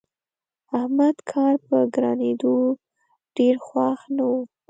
[0.79, 2.55] احمد کار په ګرانېدو
[3.37, 4.39] ډېر خوښ نه وو.